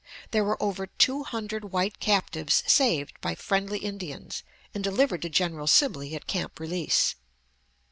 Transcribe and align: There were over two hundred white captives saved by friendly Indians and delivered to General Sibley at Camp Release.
There 0.31 0.43
were 0.43 0.59
over 0.59 0.87
two 0.87 1.25
hundred 1.25 1.65
white 1.65 1.99
captives 1.99 2.63
saved 2.65 3.21
by 3.21 3.35
friendly 3.35 3.77
Indians 3.77 4.41
and 4.73 4.83
delivered 4.83 5.21
to 5.21 5.29
General 5.29 5.67
Sibley 5.67 6.15
at 6.15 6.25
Camp 6.25 6.59
Release. 6.59 7.13